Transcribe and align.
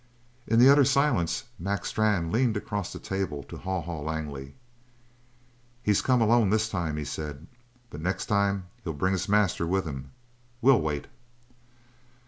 In 0.47 0.57
the 0.57 0.67
utter 0.67 0.83
silence 0.83 1.43
Mac 1.59 1.85
Strann 1.85 2.31
leaned 2.31 2.57
across 2.57 2.91
the 2.91 2.97
table 2.97 3.43
to 3.43 3.55
Haw 3.55 3.81
Haw 3.81 4.01
Langley. 4.01 4.55
"He's 5.83 6.01
come 6.01 6.23
alone 6.23 6.49
this 6.49 6.67
time," 6.67 6.97
he 6.97 7.05
said, 7.05 7.45
"but 7.91 7.99
the 8.01 8.03
next 8.03 8.25
time 8.25 8.65
he'll 8.83 8.93
bring 8.93 9.13
his 9.13 9.29
master 9.29 9.67
with 9.67 9.85
him. 9.85 10.09
We'll 10.59 10.81
wait!" 10.81 11.05